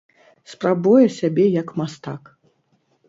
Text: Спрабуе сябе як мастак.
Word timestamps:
Спрабуе 0.53 1.05
сябе 1.19 1.45
як 1.61 1.69
мастак. 1.83 2.23